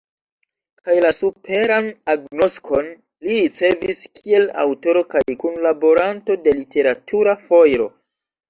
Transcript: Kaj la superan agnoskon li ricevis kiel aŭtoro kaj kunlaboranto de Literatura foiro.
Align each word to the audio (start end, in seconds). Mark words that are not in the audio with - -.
Kaj 0.85 0.93
la 1.05 1.09
superan 1.17 1.89
agnoskon 2.13 2.89
li 3.27 3.37
ricevis 3.41 4.01
kiel 4.21 4.49
aŭtoro 4.65 5.07
kaj 5.15 5.23
kunlaboranto 5.45 6.39
de 6.49 6.59
Literatura 6.63 7.41
foiro. 7.47 7.89